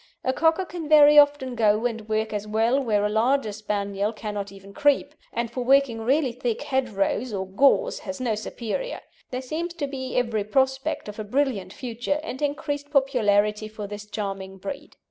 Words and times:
A 0.23 0.33
Cocker 0.33 0.65
can 0.65 0.89
very 0.89 1.19
often 1.19 1.53
go 1.53 1.85
and 1.85 2.09
work 2.09 2.33
as 2.33 2.47
well 2.47 2.81
where 2.81 3.05
a 3.05 3.07
larger 3.07 3.51
Spaniel 3.51 4.11
cannot 4.11 4.51
even 4.51 4.73
creep, 4.73 5.13
and 5.31 5.51
for 5.51 5.63
working 5.63 6.01
really 6.01 6.31
thick 6.31 6.63
hedgerows 6.63 7.31
or 7.31 7.45
gorse 7.45 7.99
has 7.99 8.19
no 8.19 8.33
superior. 8.33 9.01
There 9.29 9.43
seems 9.43 9.75
to 9.75 9.85
be 9.85 10.15
every 10.15 10.43
prospect 10.43 11.07
of 11.07 11.19
a 11.19 11.23
brilliant 11.23 11.71
future, 11.71 12.19
and 12.23 12.41
increased 12.41 12.89
popularity 12.89 13.67
for 13.67 13.85
this 13.85 14.07
charming 14.07 14.57
breed. 14.57 14.95